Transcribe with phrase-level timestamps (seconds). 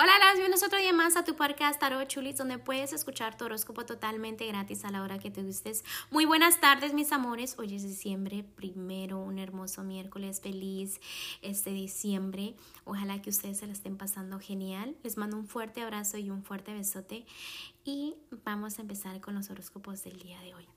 [0.00, 3.84] Hola, bienvenidos otro día más a tu podcast Tarot Chulis, donde puedes escuchar tu horóscopo
[3.84, 5.84] totalmente gratis a la hora que te gustes.
[6.12, 7.58] Muy buenas tardes, mis amores.
[7.58, 11.00] Hoy es diciembre primero, un hermoso miércoles feliz
[11.42, 12.54] este diciembre.
[12.84, 14.94] Ojalá que ustedes se la estén pasando genial.
[15.02, 17.26] Les mando un fuerte abrazo y un fuerte besote.
[17.82, 20.68] Y vamos a empezar con los horóscopos del día de hoy.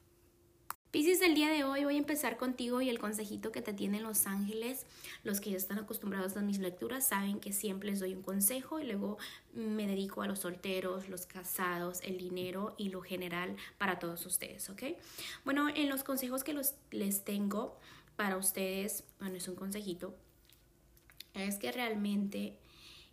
[0.91, 4.03] Piscis, el día de hoy voy a empezar contigo y el consejito que te tienen
[4.03, 4.85] los ángeles.
[5.23, 8.77] Los que ya están acostumbrados a mis lecturas saben que siempre les doy un consejo
[8.77, 9.17] y luego
[9.54, 14.69] me dedico a los solteros, los casados, el dinero y lo general para todos ustedes,
[14.69, 14.83] ¿ok?
[15.46, 17.79] Bueno, en los consejos que los, les tengo
[18.18, 20.13] para ustedes, bueno, es un consejito,
[21.33, 22.57] es que realmente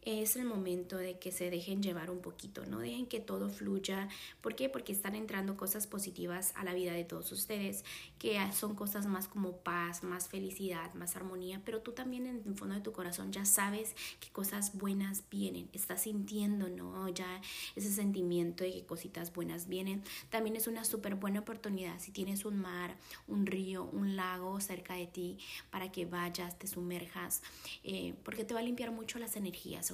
[0.08, 4.08] es el momento de que se dejen llevar un poquito, no dejen que todo fluya.
[4.40, 4.70] ¿Por qué?
[4.70, 7.84] Porque están entrando cosas positivas a la vida de todos ustedes,
[8.18, 12.54] que son cosas más como paz, más felicidad, más armonía, pero tú también en el
[12.54, 17.08] fondo de tu corazón ya sabes que cosas buenas vienen, estás sintiendo, ¿no?
[17.10, 17.40] Ya
[17.76, 20.02] ese sentimiento de que cositas buenas vienen.
[20.30, 24.94] También es una súper buena oportunidad si tienes un mar, un río, un lago cerca
[24.94, 25.38] de ti
[25.70, 27.42] para que vayas, te sumerjas,
[27.84, 29.90] eh, porque te va a limpiar mucho las energías,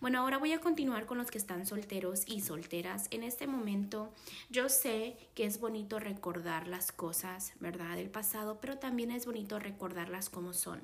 [0.00, 3.06] bueno, ahora voy a continuar con los que están solteros y solteras.
[3.10, 4.12] En este momento
[4.50, 7.96] yo sé que es bonito recordar las cosas, ¿verdad?
[7.96, 10.82] Del pasado, pero también es bonito recordarlas como son.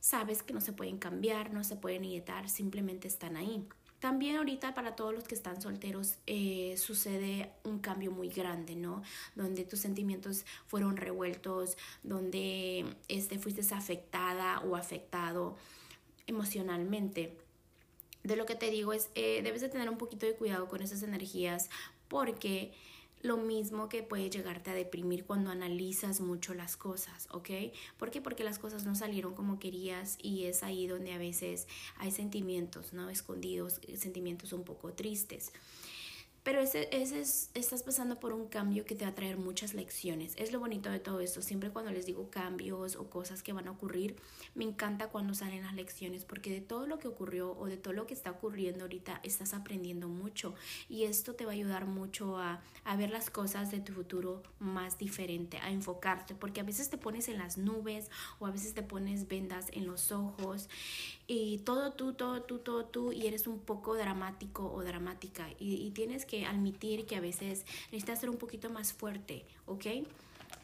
[0.00, 3.66] Sabes que no se pueden cambiar, no se pueden editar, simplemente están ahí.
[4.00, 9.00] También ahorita para todos los que están solteros eh, sucede un cambio muy grande, ¿no?
[9.36, 15.56] Donde tus sentimientos fueron revueltos, donde este, fuiste afectada o afectado
[16.26, 17.38] emocionalmente
[18.24, 20.82] de lo que te digo es, eh, debes de tener un poquito de cuidado con
[20.82, 21.70] esas energías
[22.08, 22.72] porque
[23.22, 27.50] lo mismo que puede llegarte a deprimir cuando analizas mucho las cosas, ¿ok?
[27.96, 28.20] ¿Por qué?
[28.20, 32.92] Porque las cosas no salieron como querías y es ahí donde a veces hay sentimientos,
[32.92, 33.10] ¿no?
[33.10, 35.52] Escondidos, sentimientos un poco tristes.
[36.42, 39.74] Pero ese, ese es, estás pasando por un cambio que te va a traer muchas
[39.74, 40.34] lecciones.
[40.36, 41.40] Es lo bonito de todo esto.
[41.40, 44.16] Siempre cuando les digo cambios o cosas que van a ocurrir,
[44.56, 47.92] me encanta cuando salen las lecciones, porque de todo lo que ocurrió o de todo
[47.92, 50.54] lo que está ocurriendo ahorita, estás aprendiendo mucho.
[50.88, 54.42] Y esto te va a ayudar mucho a, a ver las cosas de tu futuro
[54.58, 58.10] más diferente, a enfocarte, porque a veces te pones en las nubes
[58.40, 60.68] o a veces te pones vendas en los ojos
[61.28, 65.48] y todo tú, todo tú, todo tú, y eres un poco dramático o dramática.
[65.58, 69.44] Y, y tienes que que admitir que a veces necesitas ser un poquito más fuerte,
[69.66, 69.84] ¿ok?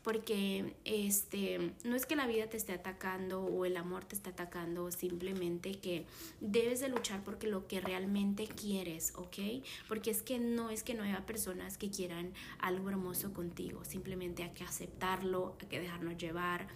[0.08, 4.30] Porque este no es que la vida te esté atacando o el amor te esté
[4.30, 6.06] atacando, simplemente que
[6.40, 9.62] debes de luchar porque lo que realmente quieres, ¿ok?
[9.86, 14.44] Porque es que no es que no haya personas que quieran algo hermoso contigo, simplemente
[14.44, 16.68] hay que aceptarlo, hay que dejarnos llevar,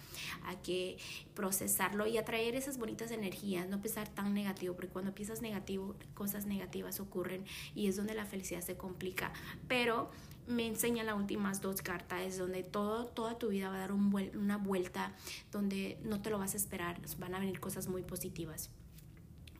[0.43, 0.97] hay que
[1.33, 6.45] procesarlo y atraer esas bonitas energías, no pensar tan negativo, porque cuando piensas negativo, cosas
[6.45, 9.33] negativas ocurren y es donde la felicidad se complica,
[9.67, 10.11] pero
[10.47, 14.57] me enseña las últimas dos cartas, donde todo, toda tu vida va a dar una
[14.57, 15.13] vuelta,
[15.51, 18.69] donde no te lo vas a esperar, van a venir cosas muy positivas.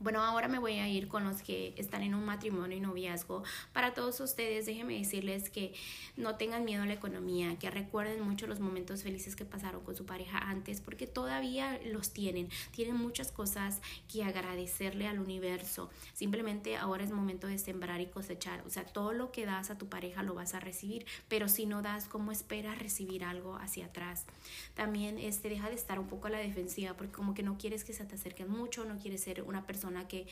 [0.03, 3.41] Bueno, ahora me voy a ir con los que están en un matrimonio y noviazgo.
[3.71, 5.73] Para todos ustedes, déjenme decirles que
[6.17, 9.95] no tengan miedo a la economía, que recuerden mucho los momentos felices que pasaron con
[9.95, 12.49] su pareja antes, porque todavía los tienen.
[12.71, 13.81] Tienen muchas cosas
[14.11, 15.89] que agradecerle al universo.
[16.13, 18.61] Simplemente ahora es momento de sembrar y cosechar.
[18.67, 21.65] O sea, todo lo que das a tu pareja lo vas a recibir, pero si
[21.65, 24.25] no das, ¿cómo esperas recibir algo hacia atrás?
[24.73, 27.85] También este, deja de estar un poco a la defensiva, porque como que no quieres
[27.85, 30.27] que se te acerquen mucho, no quieres ser una persona que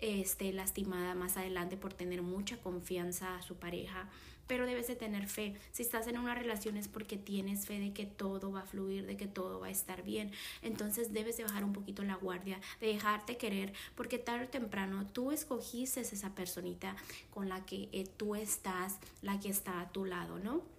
[0.00, 4.08] esté lastimada más adelante por tener mucha confianza a su pareja,
[4.46, 5.56] pero debes de tener fe.
[5.72, 9.06] Si estás en una relación es porque tienes fe de que todo va a fluir,
[9.06, 10.30] de que todo va a estar bien.
[10.62, 15.06] Entonces debes de bajar un poquito la guardia, de dejarte querer, porque tarde o temprano
[15.12, 16.96] tú escogiste esa personita
[17.30, 20.75] con la que eh, tú estás, la que está a tu lado, ¿no?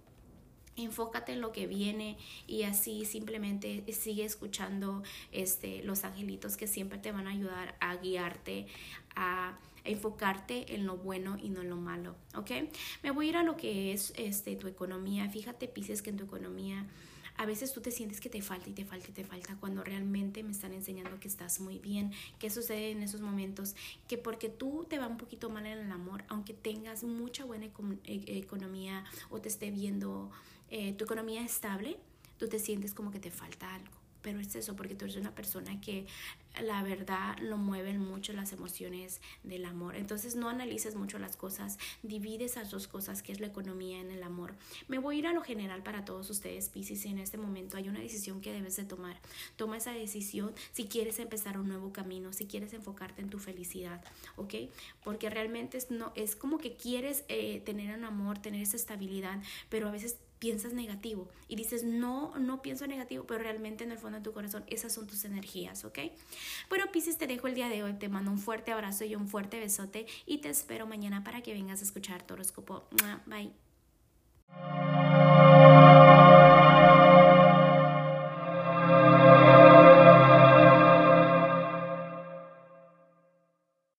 [0.84, 2.16] Enfócate en lo que viene
[2.46, 5.02] y así simplemente sigue escuchando
[5.32, 8.66] este los angelitos que siempre te van a ayudar a guiarte
[9.14, 12.50] a enfocarte en lo bueno y no en lo malo, ¿ok?
[13.02, 15.28] Me voy a ir a lo que es este tu economía.
[15.30, 16.86] Fíjate, Pisces, que en tu economía
[17.38, 19.84] a veces tú te sientes que te falta y te falta y te falta cuando
[19.84, 22.12] realmente me están enseñando que estás muy bien.
[22.40, 23.76] ¿Qué sucede en esos momentos?
[24.08, 27.66] Que porque tú te va un poquito mal en el amor, aunque tengas mucha buena
[27.66, 30.32] e-, economía o te esté viendo
[30.70, 31.98] eh, tu economía estable,
[32.38, 35.34] tú te sientes como que te falta algo pero es eso, porque tú eres una
[35.34, 36.06] persona que
[36.60, 39.94] la verdad lo mueven mucho las emociones del amor.
[39.96, 44.10] Entonces no analices mucho las cosas, divide esas dos cosas, que es la economía en
[44.10, 44.54] el amor.
[44.88, 47.88] Me voy a ir a lo general para todos ustedes, Pisces, en este momento hay
[47.88, 49.20] una decisión que debes de tomar.
[49.56, 54.04] Toma esa decisión si quieres empezar un nuevo camino, si quieres enfocarte en tu felicidad,
[54.36, 54.54] ¿ok?
[55.04, 59.40] Porque realmente es, no, es como que quieres eh, tener un amor, tener esa estabilidad,
[59.68, 63.98] pero a veces piensas negativo y dices, no, no pienso negativo, pero realmente en el
[63.98, 65.98] fondo de tu corazón esas son tus energías, ¿ok?
[66.68, 69.28] Bueno, Pisces, te dejo el día de hoy, te mando un fuerte abrazo y un
[69.28, 72.88] fuerte besote y te espero mañana para que vengas a escuchar tu horóscopo.
[73.26, 73.67] Bye.